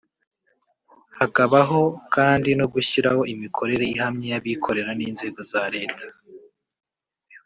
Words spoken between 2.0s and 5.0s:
kandi no gushyiraho imikorere ihamye y’abikorera